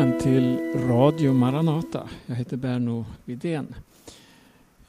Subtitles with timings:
[0.00, 2.08] välkommen till Radio Maranata.
[2.26, 3.74] Jag heter Berno Vidén.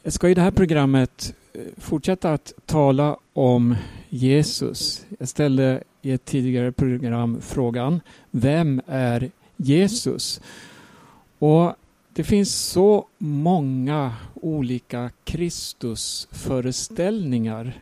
[0.04, 3.76] Jag ska i det här programmet eh, fortsätta att tala om
[4.10, 5.06] Jesus.
[5.20, 10.42] Jag ställde i ett tidigare program frågan Vem är Jesus?
[11.40, 11.74] Och
[12.14, 17.82] det finns så många olika Kristusföreställningar.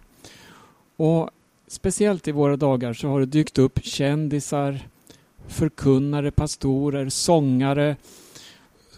[0.96, 1.30] Och
[1.68, 4.80] speciellt i våra dagar så har det dykt upp kändisar,
[5.50, 7.96] förkunnare, pastorer, sångare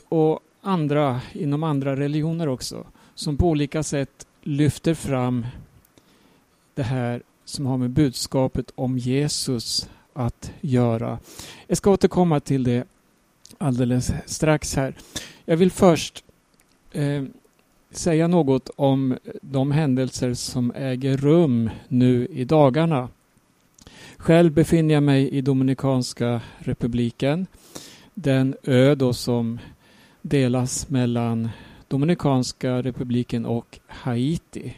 [0.09, 5.45] och andra inom andra religioner också som på olika sätt lyfter fram
[6.73, 11.19] det här som har med budskapet om Jesus att göra.
[11.67, 12.87] Jag ska återkomma till det
[13.57, 14.95] alldeles strax här.
[15.45, 16.23] Jag vill först
[16.91, 17.23] eh,
[17.91, 23.09] säga något om de händelser som äger rum nu i dagarna.
[24.21, 27.47] Själv befinner jag mig i Dominikanska republiken.
[28.13, 29.59] Den ö då som
[30.21, 31.49] delas mellan
[31.87, 34.73] Dominikanska republiken och Haiti.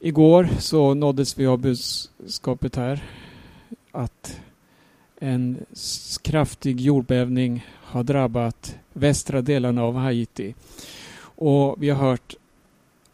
[0.00, 3.04] Igår så nåddes vi av budskapet här
[3.92, 4.40] att
[5.20, 5.58] en
[6.22, 10.54] kraftig jordbävning har drabbat västra delarna av Haiti.
[11.20, 12.34] Och vi har hört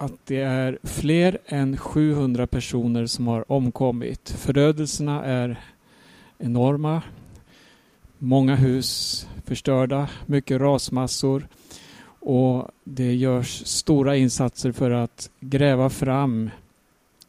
[0.03, 4.31] att det är fler än 700 personer som har omkommit.
[4.39, 5.61] Förödelserna är
[6.39, 7.03] enorma.
[8.19, 11.47] Många hus förstörda, mycket rasmassor
[12.21, 16.51] och det görs stora insatser för att gräva fram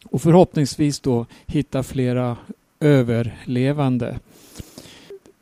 [0.05, 2.37] och förhoppningsvis då hitta flera
[2.79, 4.19] överlevande.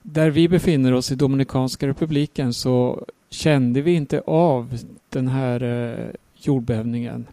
[0.02, 4.78] Där vi befinner oss i Dominikanska republiken så kände vi inte av
[5.10, 6.10] den här eh,
[6.48, 7.28] jordbävningen.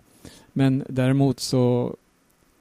[0.53, 1.97] Men däremot så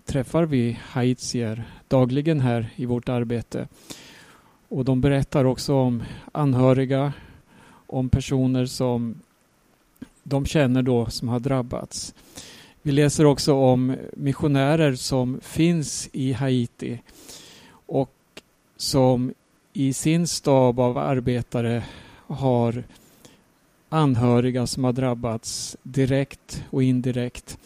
[0.06, 3.68] träffar vi haitier dagligen här i vårt arbete.
[4.70, 7.14] Och de berättar också om anhöriga,
[7.88, 9.22] om personer som
[10.24, 12.14] de känner då som har drabbats.
[12.82, 17.02] Vi läser också om missionärer som finns i Haiti
[17.70, 18.12] och
[18.78, 19.34] som
[19.74, 21.84] i sin stab av arbetare
[22.28, 22.84] har
[23.90, 27.58] anhöriga som har drabbats direkt och indirekt.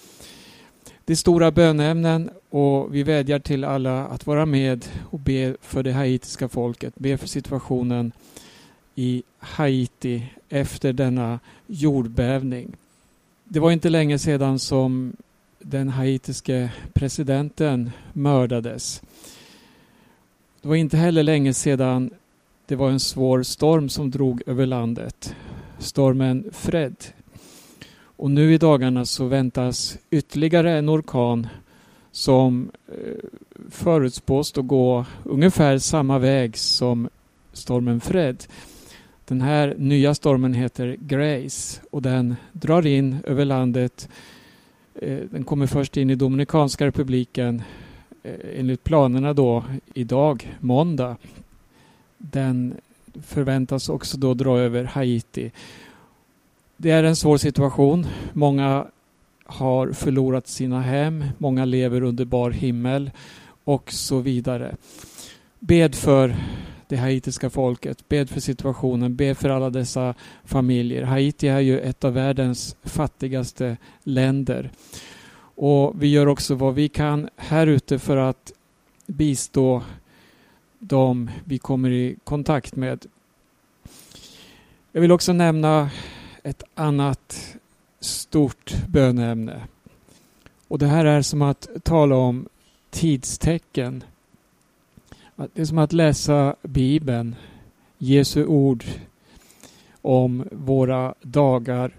[1.06, 5.84] Det är stora böneämnen och vi vädjar till alla att vara med och be för
[5.84, 8.12] det haitiska folket, be för situationen
[8.96, 12.76] i Haiti efter denna jordbävning.
[13.44, 15.14] Det var inte länge sedan som
[15.60, 19.02] den haitiske presidenten mördades.
[20.62, 22.12] Det var inte heller länge sedan
[22.66, 25.36] det var en svår storm som drog över landet.
[25.82, 26.96] Stormen Fred.
[28.04, 31.48] Och nu i dagarna så väntas ytterligare en orkan
[32.12, 33.30] som eh,
[33.70, 37.10] förutspås att gå ungefär samma väg som
[37.54, 38.44] stormen Fred.
[39.26, 44.10] Den här nya stormen heter Grace och den drar in över landet.
[44.96, 47.62] Eh, den kommer först in i Dominikanska republiken
[48.24, 49.64] eh, enligt planerna då
[49.94, 51.18] idag, måndag.
[52.18, 52.74] Den
[53.24, 55.52] förväntas också då dra över Haiti.
[56.78, 58.08] Det är en svår situation.
[58.34, 58.88] Många
[59.46, 63.12] har förlorat sina hem, många lever under bar himmel
[63.64, 64.76] och så vidare.
[65.60, 66.36] Bed för
[66.88, 70.14] det haitiska folket, bed för situationen, bed för alla dessa
[70.44, 71.04] familjer.
[71.04, 74.72] Haiti är ju ett av världens fattigaste länder.
[75.56, 78.52] Och vi gör också vad vi kan här ute för att
[79.06, 79.84] bistå
[80.84, 83.06] de vi kommer i kontakt med.
[84.92, 85.90] Jag vill också nämna
[86.44, 87.56] ett annat
[88.00, 89.62] stort böneämne.
[90.68, 92.50] Och det här är som att tala om
[92.90, 94.04] tidstecken.
[95.36, 97.36] Det är som att läsa Bibeln,
[97.98, 98.84] Jesu ord
[100.02, 101.96] om våra dagar.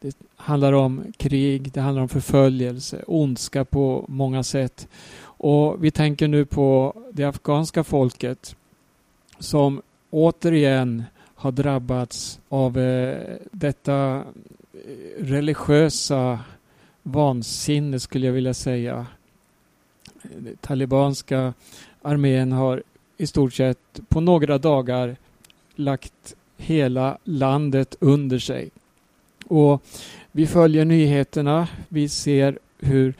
[0.00, 4.88] Det handlar om krig, det handlar om förföljelse, ondska på många sätt.
[5.44, 8.56] Och vi tänker nu på det afghanska folket
[9.38, 11.04] som återigen
[11.34, 14.24] har drabbats av eh, detta
[14.72, 16.40] eh, religiösa
[17.02, 19.06] vansinne skulle jag vilja säga.
[20.60, 21.54] Talibanska
[22.02, 22.82] armén har
[23.16, 25.16] i stort sett på några dagar
[25.74, 28.70] lagt hela landet under sig.
[29.46, 29.82] Och
[30.32, 31.68] vi följer nyheterna.
[31.88, 33.14] Vi ser hur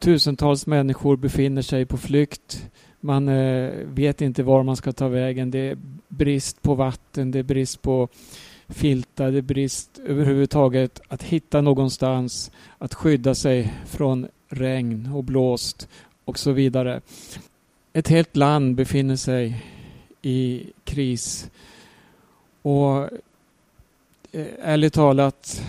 [0.00, 2.70] tusentals människor befinner sig på flykt.
[3.00, 5.50] Man eh, vet inte var man ska ta vägen.
[5.50, 8.08] Det är brist på vatten, det är brist på
[8.68, 15.88] filtar, det är brist överhuvudtaget att hitta någonstans att skydda sig från regn och blåst
[16.24, 17.00] och så vidare.
[17.92, 19.64] Ett helt land befinner sig
[20.22, 21.50] i kris.
[22.62, 23.02] Och
[24.32, 25.62] eh, ärligt talat,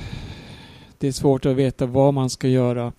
[0.97, 2.93] det är svårt att veta vad man ska göra.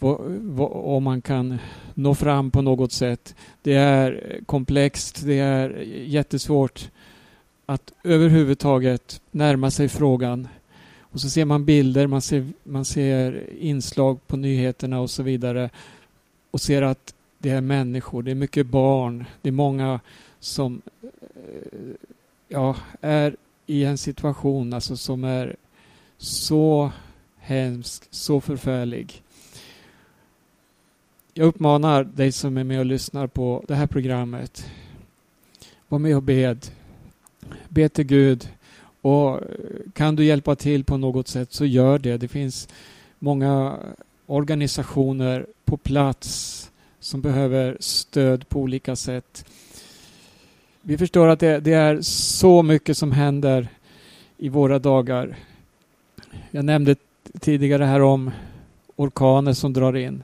[0.00, 1.58] Om man kan
[1.94, 3.34] nå fram på något sätt.
[3.62, 5.70] Det är komplext, det är
[6.06, 6.90] jättesvårt
[7.66, 10.48] att överhuvudtaget närma sig frågan.
[11.00, 15.70] Och så ser man bilder, man ser, man ser inslag på nyheterna och så vidare
[16.50, 20.00] och ser att det är människor, det är mycket barn, det är många
[20.40, 21.10] som eh,
[22.48, 23.36] ja, är
[23.66, 25.56] i en situation alltså som är
[26.18, 26.92] så
[27.38, 29.22] hemsk, så förfärlig.
[31.34, 34.70] Jag uppmanar dig som är med och lyssnar på det här programmet.
[35.88, 36.66] Var med och bed.
[37.68, 38.48] Be till Gud.
[39.00, 39.40] Och eh,
[39.92, 42.16] kan du hjälpa till på något sätt så gör det.
[42.16, 42.68] Det finns
[43.18, 43.76] många
[44.26, 46.70] organisationer på plats
[47.00, 49.44] som behöver stöd på olika sätt.
[50.82, 53.68] Vi förstår att det, det, är så mycket som händer
[54.36, 55.36] i våra dagar.
[56.50, 56.96] Jag nämnde
[57.40, 58.30] tidigare här om
[58.96, 60.22] orkaner som drar in.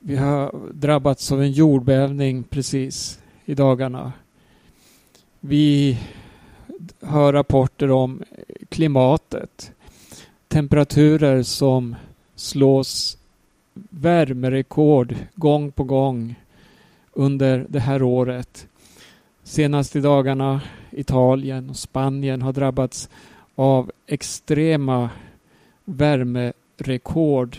[0.00, 4.12] Vi har drabbats av en jordbävning precis i dagarna.
[5.40, 5.98] Vi
[7.00, 8.22] hör rapporter om
[8.68, 9.72] klimatet.
[10.48, 11.96] Temperaturer som
[12.34, 13.18] slås
[13.90, 16.34] värmerekord gång på gång
[17.12, 18.66] under det här året.
[19.42, 20.60] Senast i dagarna
[20.90, 23.08] Italien och Spanien har drabbats
[23.54, 25.10] av extrema
[25.84, 27.56] värmerekord.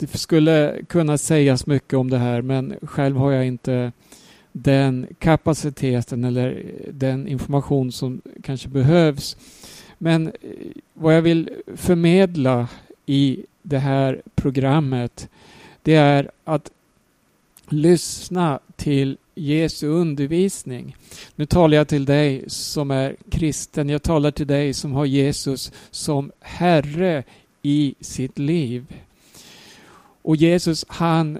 [0.00, 3.92] Det skulle kunna sägas mycket om det här men själv har jag inte
[4.52, 9.36] den kapaciteten eller eh, den information som kanske behövs.
[9.98, 10.32] Men eh,
[10.94, 12.68] vad jag vill förmedla
[13.06, 15.28] i det här programmet
[15.82, 16.70] det är att
[17.68, 20.96] lyssna till Jesu undervisning.
[21.36, 23.88] Nu talar jag till dig som är kristen.
[23.88, 27.24] Jag talar till dig som har Jesus som Herre
[27.62, 28.86] i sitt liv.
[30.22, 31.38] Och Jesus han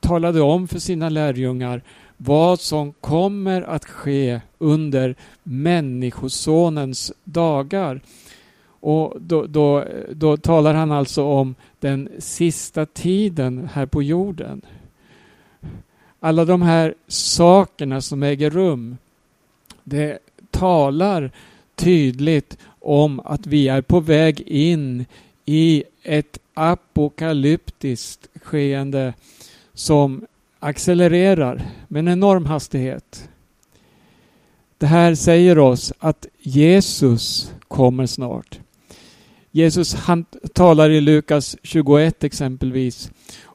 [0.00, 1.82] talade om för sina lärjungar
[2.16, 8.00] vad som kommer att ske under Människosonens dagar.
[8.80, 14.62] Och då, då, då talar han alltså om den sista tiden här på jorden.
[16.20, 18.96] Alla de här sakerna som äger rum,
[19.84, 20.18] det
[20.50, 21.30] talar
[21.74, 25.06] tydligt om att vi är på väg in
[25.50, 29.14] i ett apokalyptiskt skeende
[29.74, 30.26] som
[30.58, 33.28] accelererar med en enorm hastighet.
[34.78, 38.60] Det här säger oss att Jesus kommer snart.
[39.50, 40.24] Jesus han
[40.54, 43.10] talar i Lukas 21 exempelvis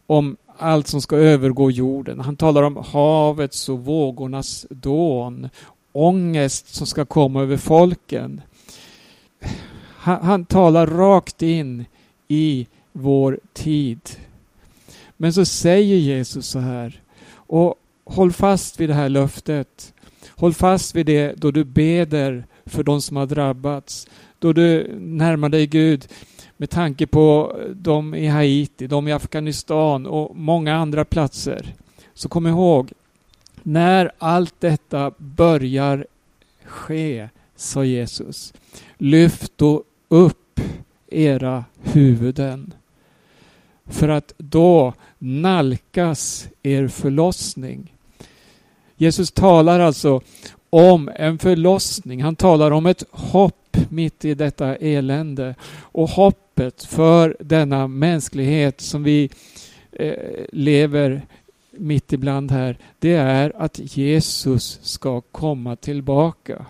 [0.08, 2.20] om allt som ska övergå jorden.
[2.20, 5.50] Han talar om havets och vågornas dån,
[5.92, 8.42] ångest som ska komma över folken.
[10.06, 11.86] Han, han talar rakt in
[12.28, 14.00] i vår tid.
[15.18, 19.94] Men så säger Jesus så här, och håll fast vid det här löftet.
[20.30, 24.08] Håll fast vid det då du beder för de som har drabbats
[24.40, 26.08] då du närmar dig Gud
[26.58, 31.74] med tanke på de i Haiti, de i Afghanistan och många andra platser.
[32.14, 32.92] Så kom ihåg,
[33.64, 36.08] när allt detta börjar
[36.64, 38.54] ske, sa Jesus,
[38.98, 40.60] lyft då upp
[41.08, 42.74] era huvuden.
[43.86, 47.94] För att då nalkas er förlossning.
[48.98, 50.22] Jesus talar alltså
[50.70, 52.24] om en förlossning.
[52.24, 55.56] Han talar om ett hopp mitt i detta elände.
[55.78, 59.30] Och hoppet för denna mänsklighet som vi
[59.92, 61.22] eh, lever
[61.72, 66.66] mitt ibland här, det är att Jesus ska komma tillbaka.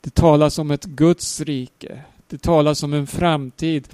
[0.00, 1.98] Det talas om ett Guds rike.
[2.34, 3.88] Det talas om en framtid.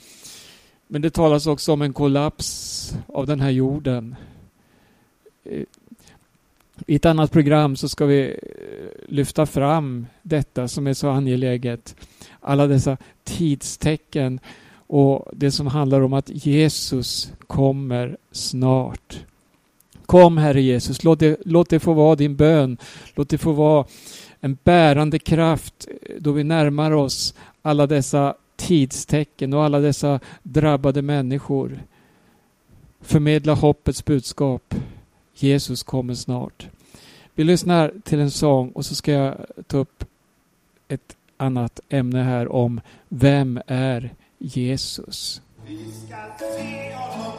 [0.87, 4.17] Men det talas också om en kollaps av den här jorden.
[6.87, 8.37] I ett annat program så ska vi eh,
[9.09, 11.97] lyfta fram detta som är så angeläget
[12.41, 14.41] alla dessa tidstecken
[14.87, 19.21] och det som handlar om att Jesus kommer snart.
[20.07, 22.77] Kom Herre Jesus, låt det, låt det få vara din bön.
[23.15, 23.87] Låt det få vara
[24.41, 31.83] en bärande kraft då vi närmar oss alla dessa tidstecken och alla dessa drabbade människor.
[33.01, 34.75] Förmedla hoppets budskap.
[35.35, 36.69] Jesus kommer snart.
[37.35, 39.37] Vi lyssnar till en sång och så ska jag
[39.67, 40.05] ta upp
[40.89, 45.43] ett annat ämne här om vem är Jesus?
[45.67, 47.33] Vi ska se honom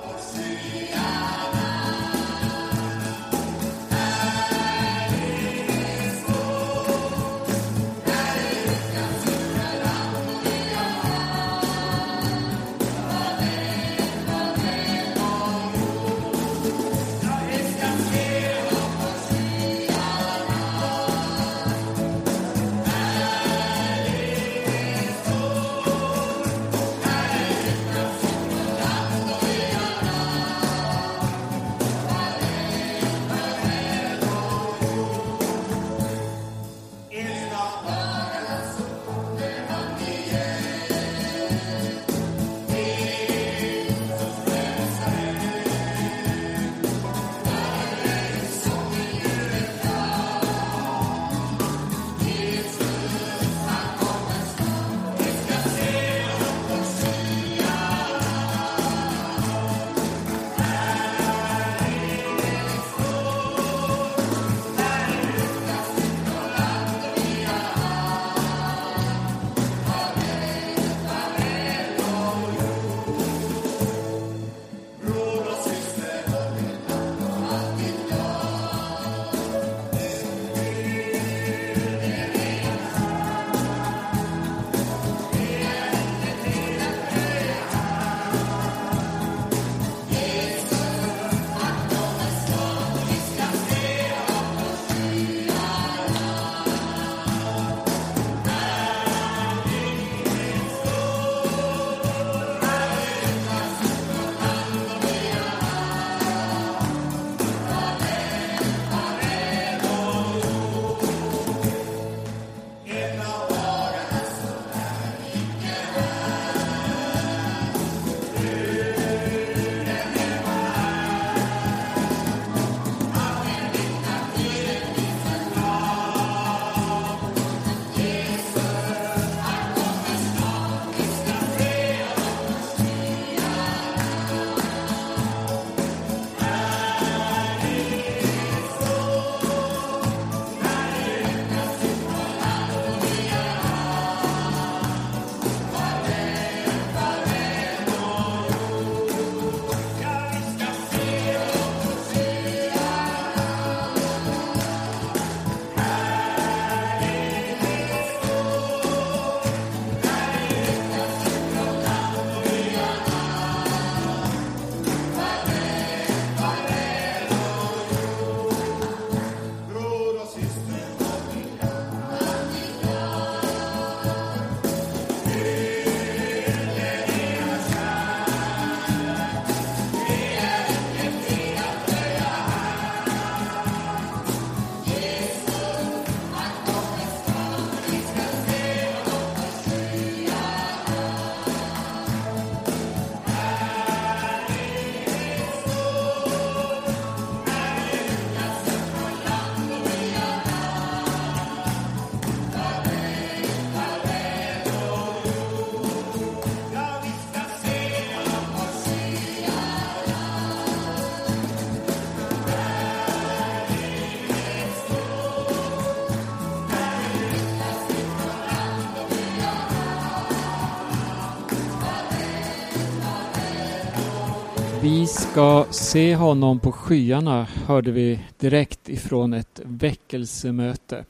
[225.31, 231.05] ska se honom på skyarna hörde vi direkt ifrån ett väckelsemöte.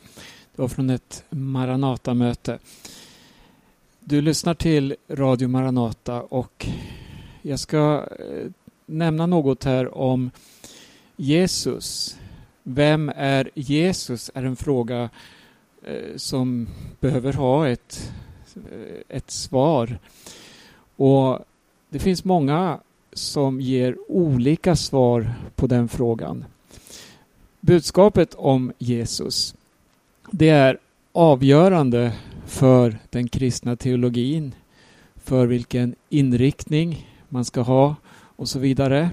[0.56, 2.60] Det var från ett Maranata-möte.
[4.00, 6.68] Du lyssnar till Radio Maranata och
[7.42, 8.52] jag ska eh,
[8.86, 10.32] nämna något här om
[11.16, 12.18] Jesus.
[12.64, 14.32] Vem är Jesus?
[14.34, 15.10] är en fråga
[15.84, 16.68] eh, som
[17.00, 18.14] behöver ha ett,
[18.56, 20.00] eh, ett svar.
[20.96, 21.40] Och
[21.90, 22.80] Det finns många
[23.14, 26.46] som ger olika svar på den frågan.
[27.60, 29.56] Budskapet om Jesus
[30.32, 30.78] det är
[31.12, 32.12] avgörande
[32.46, 34.56] för den kristna teologin,
[35.16, 37.96] för vilken inriktning man ska ha
[38.36, 39.10] och så vidare.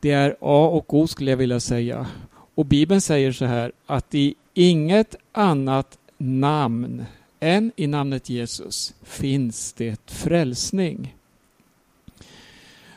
[0.00, 2.06] Det är A och O skulle jag vilja säga.
[2.54, 7.04] Och Bibeln säger så här att i inget annat namn
[7.40, 11.14] än i namnet Jesus finns det frälsning.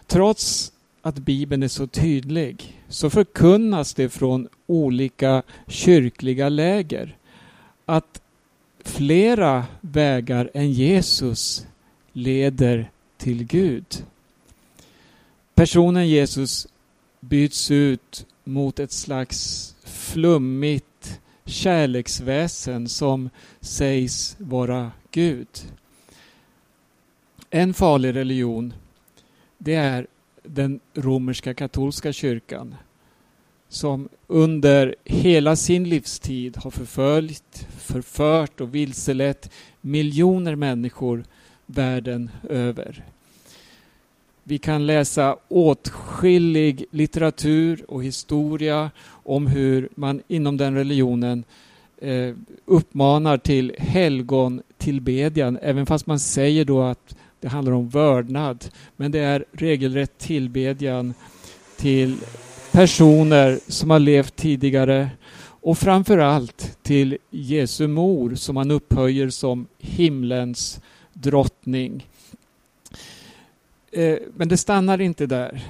[0.07, 0.71] Trots
[1.01, 7.17] att Bibeln är så tydlig så förkunnas det från olika kyrkliga läger
[7.85, 8.21] att
[8.83, 11.67] flera vägar än Jesus
[12.13, 14.05] leder till Gud.
[15.55, 16.67] Personen Jesus
[17.19, 23.29] byts ut mot ett slags flummigt kärleksväsen som
[23.61, 25.47] sägs vara Gud.
[27.49, 28.73] En farlig religion
[29.57, 30.07] det är
[30.43, 32.75] den romerska katolska kyrkan
[33.69, 41.23] som under hela sin livstid har förföljt, förfört och vilselett miljoner människor
[41.65, 43.03] världen över.
[44.43, 51.43] Vi kan läsa åtskillig litteratur och historia om hur man inom den religionen
[51.97, 52.35] eh,
[52.65, 58.65] uppmanar till helgontillbedjan, även fast man säger då att det handlar om vördnad.
[58.95, 61.13] Men det är regelrätt tillbedjan
[61.77, 62.17] till
[62.71, 69.67] personer som har levt tidigare och framför allt till Jesu mor som han upphöjer som
[69.77, 70.81] himlens
[71.13, 72.07] drottning.
[73.91, 75.63] Eh, men det stannar inte där.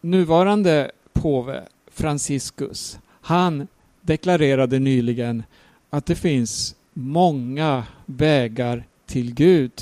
[0.00, 1.62] Nuvarande påve
[1.92, 3.68] Franciscus, han
[4.00, 5.42] deklarerade nyligen
[5.90, 9.72] att det finns många vägar till Gud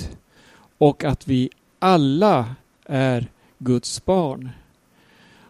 [0.79, 2.55] och att vi alla
[2.85, 4.49] är Guds barn.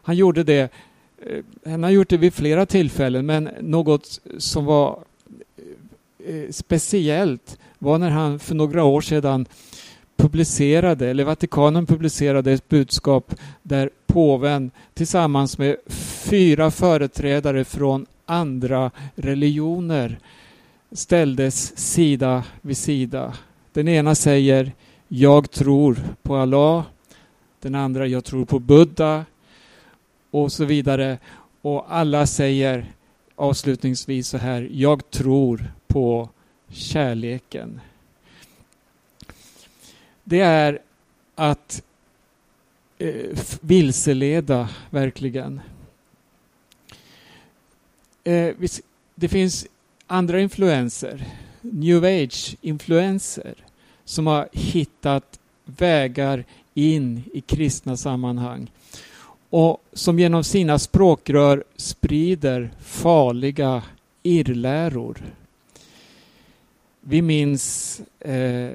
[0.02, 0.72] Han gjorde det
[1.26, 5.00] eh, han har gjort det vid flera tillfällen men något som var
[6.26, 9.46] eh, eh, speciellt var när han för några år sedan
[10.18, 15.76] publicerade, eller Vatikanen publicerade ett budskap där påven tillsammans med
[16.30, 20.20] fyra företrädare från andra religioner
[20.92, 23.34] ställdes sida vid sida.
[23.74, 24.72] Den ena säger
[25.12, 26.86] jag tror på Allah.
[27.60, 29.26] Den andra, jag tror på Buddha.
[30.32, 31.18] Och så vidare.
[31.62, 32.94] Och alla säger
[33.36, 36.30] avslutningsvis så här, jag tror på
[36.70, 37.82] kärleken.
[40.24, 40.80] Det är
[41.36, 41.84] att
[42.98, 45.62] eh, vilseleda, verkligen.
[48.24, 48.56] Eh,
[49.16, 49.68] det finns
[50.08, 51.26] andra influenser,
[51.62, 53.56] new age-influenser
[54.10, 56.44] som har hittat vägar
[56.74, 58.72] in i kristna sammanhang
[59.50, 63.84] och som genom sina språkrör sprider farliga
[64.24, 65.18] irrläror.
[67.02, 68.72] Vi minns eh,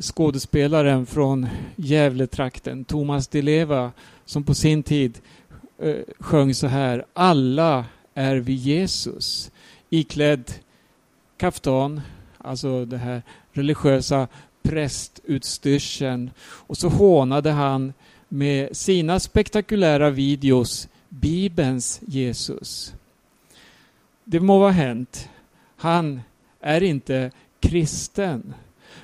[0.00, 3.92] skådespelaren från Gävletrakten, Thomas Di Leva,
[4.24, 5.18] som på sin tid
[5.78, 7.04] eh, sjöng så här.
[7.12, 7.84] Alla
[8.14, 9.50] är vi Jesus.
[9.90, 10.52] Iklädd
[11.36, 12.00] kaftan,
[12.48, 14.28] alltså det här religiösa
[14.62, 16.30] prästutstyrseln.
[16.40, 17.92] Och så hånade han
[18.28, 22.94] med sina spektakulära videos Bibelns Jesus.
[24.24, 25.28] Det må vara hänt.
[25.76, 26.20] Han
[26.60, 27.30] är inte
[27.60, 28.54] kristen.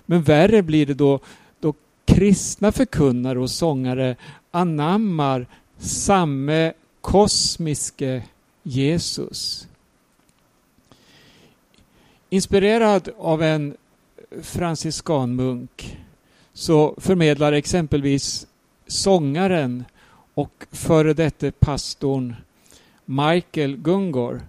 [0.06, 1.20] Men värre blir det då
[1.60, 4.16] då kristna förkunnare och sångare
[4.50, 5.46] anammar
[5.78, 8.22] samme kosmiske
[8.62, 9.68] Jesus.
[12.34, 13.76] Inspirerad av en
[14.42, 15.98] franciskanmunk
[16.52, 18.46] så förmedlar exempelvis
[18.86, 19.84] sångaren
[20.34, 22.36] och före detta pastorn
[23.04, 24.42] Michael Gungor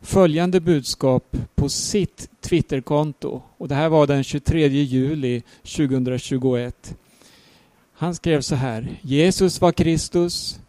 [0.00, 3.42] följande budskap på sitt Twitterkonto.
[3.58, 6.96] Och det här var den 23 juli 2021.
[7.92, 8.96] Han skrev så här.
[9.02, 10.60] Jesus var Kristus.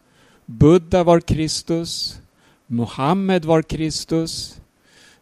[0.46, 2.20] Buddha var Kristus.
[2.68, 4.62] Mohammed var Kristus.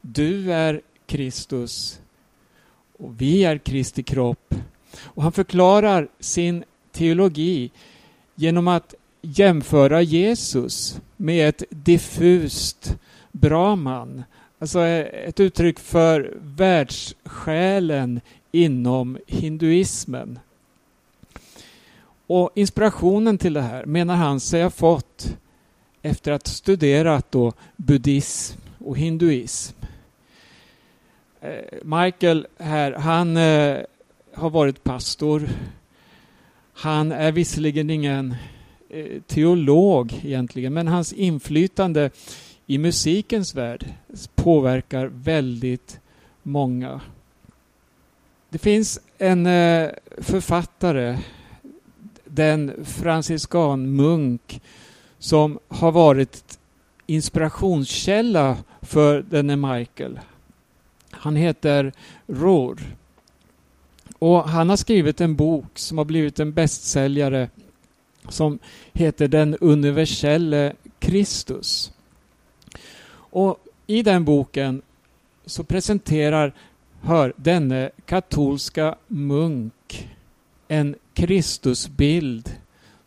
[0.02, 2.00] Du är Kristus.
[2.98, 4.56] Och vi är Kristi kropp.
[5.02, 7.72] Och han förklarar sin teologi
[8.36, 12.98] genom att jämföra Jesus med ett diffust
[13.32, 14.24] Brahman.
[14.60, 20.40] Alltså eh, ett uttryck för världssjälen inom hinduismen.
[22.28, 25.38] Och inspirationen till det här menar han sig ha fått
[26.02, 29.78] efter att ha studerat då buddhism och hinduism.
[31.48, 33.78] Eh, Michael här, han eh,
[34.34, 35.50] har varit pastor.
[36.74, 38.36] Han är visserligen ingen
[38.90, 42.10] eh, teolog egentligen, men hans inflytande
[42.66, 43.86] i musikens värld
[44.36, 46.00] påverkar väldigt
[46.44, 47.02] många.
[48.50, 49.46] Det finns en
[50.18, 51.18] författare,
[52.26, 54.62] den franciskanmunk
[55.20, 56.60] som har varit
[57.06, 60.20] inspirationskälla för denne Michael.
[61.20, 61.94] Han heter
[62.28, 62.82] Rohr.
[64.20, 67.50] Och han har skrivit en bok som har blivit en bästsäljare
[68.30, 68.60] som
[68.94, 71.92] heter Den universelle Kristus.
[73.14, 74.82] Och i den boken
[75.46, 76.54] så presenterar,
[77.02, 80.08] hör, denne katolska munk
[80.68, 82.56] en Kristusbild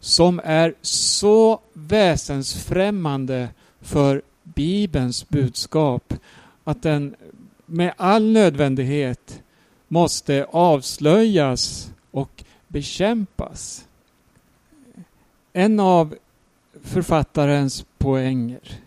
[0.00, 3.48] som är så väsensfrämmande
[3.80, 6.14] för Bibelns budskap
[6.64, 7.14] att den
[7.70, 9.42] med all nödvändighet
[9.88, 13.86] måste avslöjas och bekämpas.
[15.52, 16.14] En av
[16.82, 18.80] författarens poänger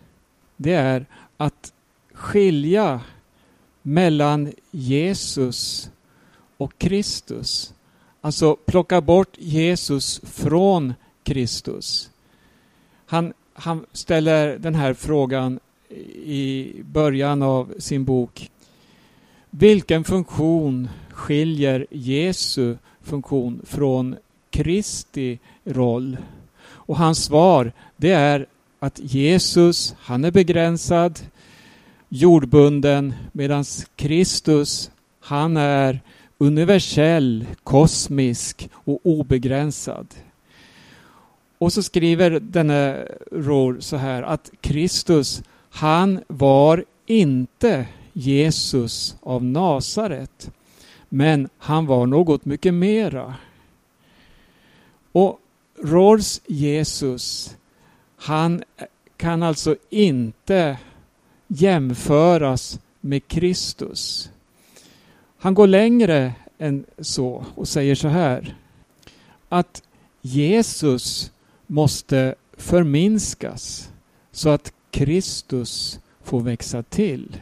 [0.56, 1.72] det är att
[2.12, 3.00] skilja
[3.82, 5.90] mellan Jesus
[6.56, 7.74] och Kristus.
[8.20, 12.10] Alltså plocka bort Jesus från Kristus.
[13.06, 15.60] Han, han ställer den här frågan
[16.24, 18.50] i början av sin bok.
[19.56, 24.16] Vilken funktion skiljer Jesu funktion från
[24.50, 26.16] Kristi roll?
[26.64, 28.46] Och hans svar det är
[28.78, 31.20] att Jesus, han är begränsad,
[32.08, 33.64] jordbunden, medan
[33.96, 34.90] Kristus,
[35.20, 36.00] han är
[36.38, 40.06] universell, kosmisk och obegränsad.
[41.58, 47.86] Och så skriver denne Rohr så här att Kristus, han var inte
[48.16, 50.50] Jesus av Nasaret.
[51.08, 53.34] Men han var något mycket mera.
[55.12, 55.40] Och
[55.82, 57.56] Rors Jesus,
[58.16, 58.62] han
[59.16, 60.78] kan alltså inte
[61.46, 64.30] jämföras med Kristus.
[65.38, 68.56] Han går längre än så och säger så här.
[69.48, 69.82] Att
[70.20, 71.32] Jesus
[71.66, 73.90] måste förminskas
[74.32, 77.36] så att Kristus får växa till.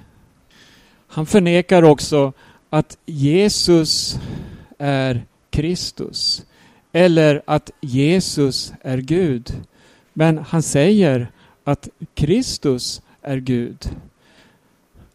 [1.15, 2.33] Han förnekar också
[2.71, 4.19] att Jesus
[4.79, 6.45] är Kristus
[6.93, 9.53] eller att Jesus är Gud.
[10.13, 11.31] Men han säger
[11.65, 13.91] att Kristus är Gud.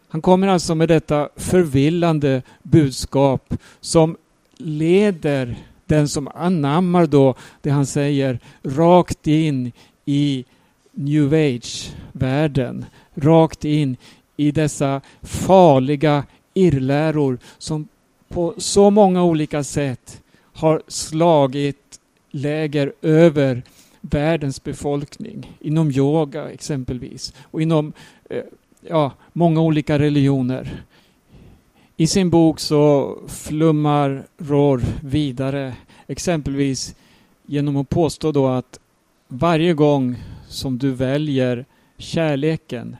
[0.09, 4.17] Han kommer alltså med detta förvillande budskap som
[4.57, 5.55] leder
[5.85, 9.71] den som anammar då det han säger rakt in
[10.05, 10.45] i
[10.91, 12.85] new age-världen.
[13.15, 13.97] Rakt in
[14.37, 16.23] i dessa farliga
[16.53, 17.87] irrläror som
[18.27, 20.21] på så många olika sätt
[20.53, 21.99] har slagit
[22.31, 23.63] läger över
[24.01, 25.57] världens befolkning.
[25.59, 27.93] Inom yoga exempelvis och inom
[28.29, 28.43] eh,
[28.81, 30.83] ja, många olika religioner.
[31.97, 35.75] I sin bok så flummar Rohr vidare
[36.07, 36.95] exempelvis
[37.45, 38.79] genom att påstå då att
[39.27, 40.15] varje gång
[40.47, 41.65] som du väljer
[41.97, 42.97] kärleken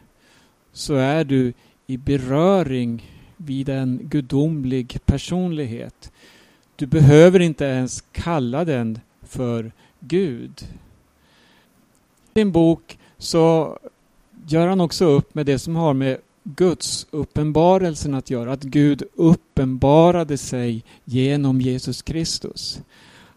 [0.77, 1.53] så är du
[1.87, 6.11] i beröring vid en gudomlig personlighet.
[6.75, 10.67] Du behöver inte ens kalla den för Gud.
[12.33, 13.77] I sin bok så
[14.47, 18.51] gör han också upp med det som har med Guds uppenbarelsen att göra.
[18.51, 22.81] Att Gud uppenbarade sig genom Jesus Kristus.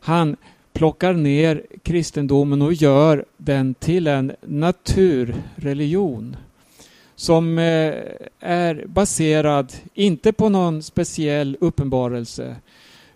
[0.00, 0.36] Han
[0.72, 6.36] plockar ner kristendomen och gör den till en naturreligion
[7.20, 7.94] som eh,
[8.40, 12.56] är baserad inte på någon speciell uppenbarelse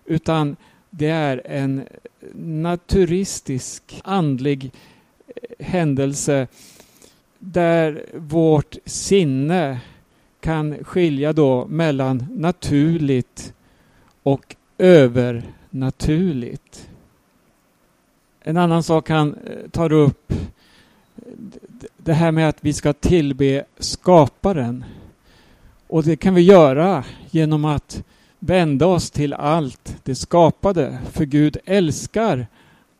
[0.05, 0.55] utan
[0.89, 1.83] det är en
[2.45, 4.71] naturistisk andlig
[5.27, 5.33] eh,
[5.65, 6.47] händelse
[7.39, 9.79] där vårt sinne
[10.39, 13.53] kan skilja då mellan naturligt
[14.23, 16.89] och övernaturligt.
[18.41, 20.33] En annan sak han eh, tar upp
[22.05, 24.85] det här med att vi ska tillbe skaparen.
[25.87, 28.03] Och det kan vi göra genom att
[28.39, 30.97] vända oss till allt det skapade.
[31.11, 32.47] För Gud älskar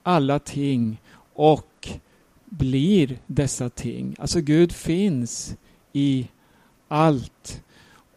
[0.03, 1.01] alla ting
[1.33, 1.89] och
[2.45, 4.15] blir dessa ting.
[4.19, 5.55] Alltså Gud finns
[5.93, 6.27] i
[6.87, 7.61] allt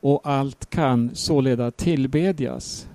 [0.00, 2.86] och allt kan såleda tillbedjas.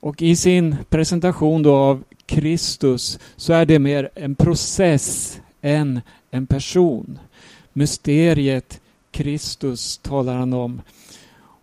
[0.00, 6.00] Och i sin presentation då av Kristus så är det mer en process än
[6.32, 7.18] en person.
[7.72, 10.82] Mysteriet Kristus talar han om.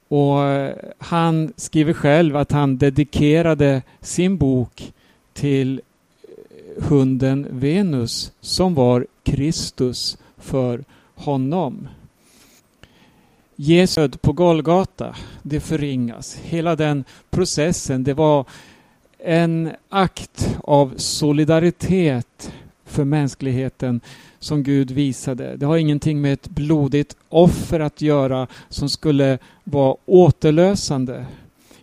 [0.08, 4.94] Och eh, han skriver själv att han dedikerade sin bok
[5.34, 5.82] till
[6.22, 10.84] eh, hunden Venus som var Kristus för
[11.16, 11.88] honom.
[13.56, 16.36] Jesu på Golgata, det förringas.
[16.44, 18.46] Hela den processen, det var
[19.20, 22.52] en akt av solidaritet
[23.00, 24.02] för mänskligheten
[24.40, 25.58] som Gud visade.
[25.58, 31.26] Det har ingenting med ett blodigt offer att göra som skulle vara återlösande.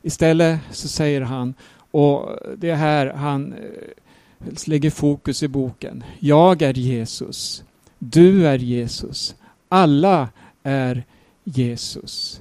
[0.03, 1.55] Istället så säger han,
[1.91, 6.05] och det är här han eh, lägger fokus i boken.
[6.19, 7.63] Jag är Jesus.
[7.99, 9.35] Du är Jesus.
[9.69, 10.29] Alla
[10.63, 11.05] är
[11.45, 12.41] Jesus.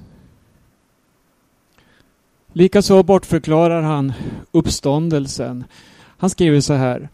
[2.52, 4.12] Likaså bortförklarar han
[4.52, 5.64] uppståndelsen.
[6.18, 7.08] Han skriver så här.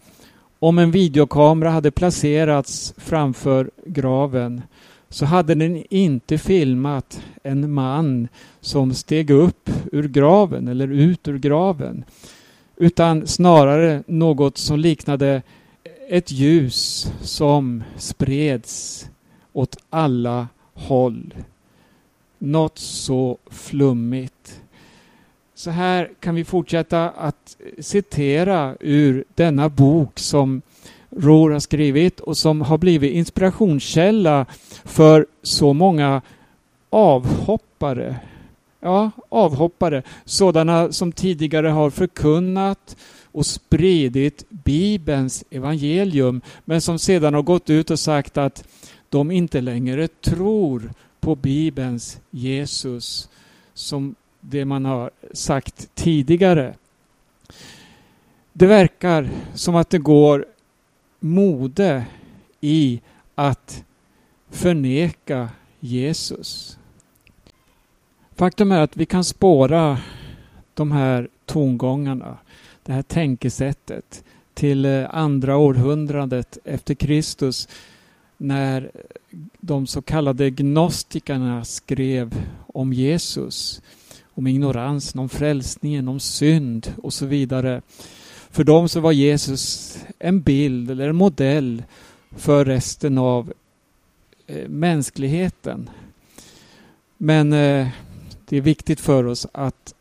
[0.62, 4.62] Om en videokamera hade placerats framför graven
[5.08, 8.28] så hade den inte filmat en man
[8.60, 12.04] som steg upp ur graven eller ut ur graven
[12.76, 15.42] utan snarare något som liknade
[16.08, 19.06] ett ljus som spreds
[19.52, 21.34] åt alla håll.
[22.38, 24.61] Något så flummigt.
[25.62, 30.62] Så här kan vi fortsätta att citera ur denna bok som
[31.10, 34.46] Rohr har skrivit och som har blivit inspirationskälla
[34.84, 36.22] för så många
[36.90, 38.16] avhoppare.
[38.80, 40.02] Ja, avhoppare.
[40.24, 47.90] Sådana som tidigare har förkunnat och spridit Bibelns evangelium men som sedan har gått ut
[47.90, 48.64] och sagt att
[49.08, 53.28] de inte längre tror på Bibelns Jesus
[53.74, 54.14] som
[54.44, 56.74] det man har sagt tidigare.
[58.52, 60.46] Det verkar som att det går
[61.20, 62.04] mode
[62.60, 63.00] i
[63.34, 63.84] att
[64.50, 65.48] förneka
[65.80, 66.78] Jesus.
[68.34, 69.98] Faktum är att vi kan spåra
[70.74, 72.38] de här tongångarna,
[72.82, 74.24] det här tänkesättet
[74.54, 77.68] till eh, andra århundradet efter Kristus
[78.36, 78.90] när
[79.60, 83.82] de så kallade gnostikerna skrev om Jesus
[84.34, 87.82] om ignorans, om frälsningen, om synd och så vidare.
[88.50, 91.82] För dem så var Jesus en bild eller en modell
[92.36, 93.52] för resten av
[94.46, 95.90] eh, mänskligheten.
[97.16, 97.88] Men eh,
[98.48, 99.94] det är viktigt för oss att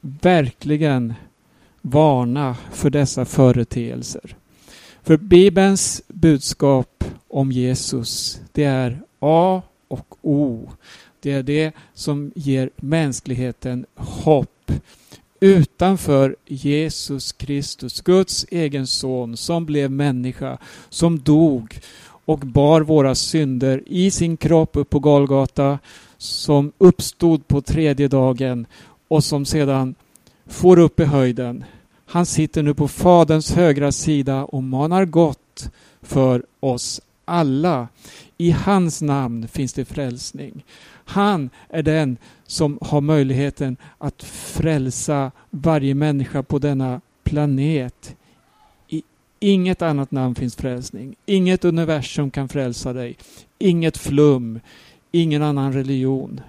[0.00, 1.14] verkligen
[1.80, 4.36] varna för dessa företeelser.
[5.02, 10.70] För Bibelns budskap om Jesus, det är A och O.
[11.24, 14.72] Det är det som ger mänskligheten hopp.
[15.40, 20.58] Utanför Jesus Kristus, Guds egen son som blev människa,
[20.88, 21.80] som dog
[22.24, 25.78] och bar våra synder i sin kropp upp på Golgata,
[26.18, 28.66] som uppstod på tredje dagen
[29.08, 29.94] och som sedan
[30.46, 31.64] får upp i höjden.
[32.06, 35.70] Han sitter nu på Faderns högra sida och manar gott
[36.02, 37.88] för oss alla.
[38.38, 40.64] I hans namn finns det frälsning.
[41.04, 48.16] Han är den som har möjligheten att frälsa varje människa på denna planet.
[48.88, 49.02] I
[49.40, 51.16] inget annat namn finns frälsning.
[51.26, 53.16] Inget universum kan frälsa dig.
[53.58, 54.60] Inget flum.
[55.12, 56.40] Ingen annan religion.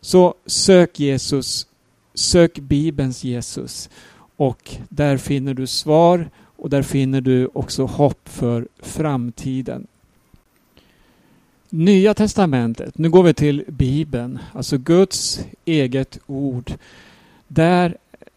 [0.00, 1.66] Så sök Jesus.
[2.14, 3.90] Sök Bibelns Jesus.
[4.36, 9.86] Och där finner du svar och där finner du också hopp för framtiden.
[11.72, 16.72] Nya testamentet, nu går vi till Bibeln, alltså Guds eget ord.
[17.48, 17.96] Där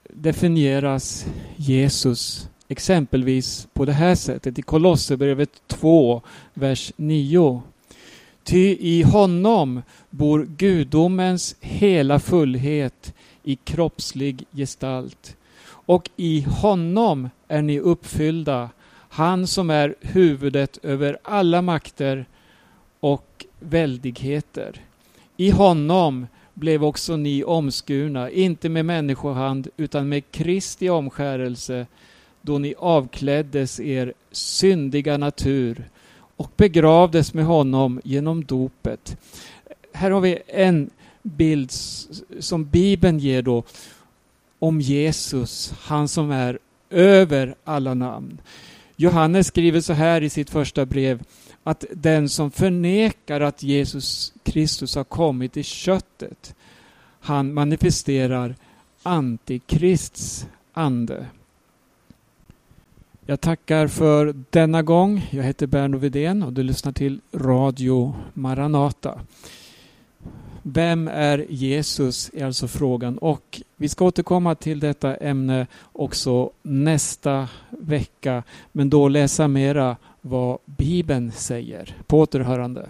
[0.09, 6.21] definieras Jesus exempelvis på det här sättet i Kolosserbrevet 2,
[6.53, 7.61] vers 9.
[8.43, 15.35] Ty i honom bor gudomens hela fullhet i kroppslig gestalt.
[15.65, 18.69] Och i honom är ni uppfyllda,
[19.09, 22.25] han som är huvudet över alla makter
[23.03, 24.81] och väldigheter.
[25.37, 31.87] I honom blev också ni omskurna, inte med människohand utan med Kristi omskärelse,
[32.41, 35.89] då ni avkläddes er syndiga natur
[36.37, 39.17] och begravdes med honom genom dopet.
[39.93, 40.89] Här har vi en
[41.21, 41.71] bild
[42.39, 43.63] som Bibeln ger då
[44.59, 48.41] om Jesus, han som är över alla namn.
[48.95, 51.23] Johannes skriver så här i sitt första brev
[51.63, 56.55] att den som förnekar att Jesus Kristus har kommit i köttet,
[57.19, 58.55] han manifesterar
[59.03, 61.25] Antikrists ande.
[63.25, 65.27] Jag tackar för denna gång.
[65.31, 69.19] Jag heter Berno Vidén och du lyssnar till Radio Maranata.
[70.61, 77.47] Vem är Jesus är alltså frågan och vi ska återkomma till detta ämne också nästa
[77.69, 81.97] vecka men då läsa mera vad Bibeln säger.
[82.07, 82.89] På återhörande.